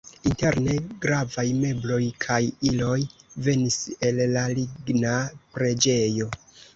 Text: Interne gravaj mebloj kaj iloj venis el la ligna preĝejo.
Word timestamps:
Interne 0.27 0.75
gravaj 1.01 1.43
mebloj 1.57 1.99
kaj 2.25 2.39
iloj 2.69 2.95
venis 3.49 3.77
el 4.09 4.23
la 4.33 4.47
ligna 4.61 5.13
preĝejo. 5.59 6.29